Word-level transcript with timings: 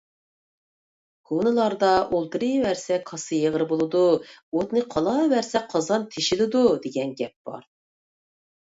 كونىلاردا: 1.31 1.89
«ئولتۇرۇۋەرسە 2.15 2.97
كاسا 3.11 3.39
يېغىر 3.43 3.65
بولىدۇ! 3.75 4.03
ئوتنى 4.55 4.85
قالاۋەرسە 4.97 5.63
قازان 5.77 6.11
تېشىلىدۇ» 6.17 6.65
دېگەن 6.89 7.15
گەپ 7.23 7.39
بار. 7.53 7.73